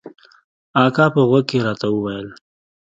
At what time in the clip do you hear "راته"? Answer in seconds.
1.67-1.87